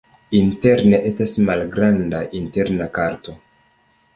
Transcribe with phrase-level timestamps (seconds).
[0.37, 3.37] Interne estas malgranda interna korto.